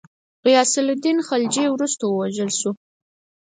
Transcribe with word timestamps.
غیاث 0.45 0.73
االدین 0.81 1.17
خلجي 1.27 1.65
وروسته 1.69 2.03
ووژل 2.07 2.49
شو. 2.59 2.71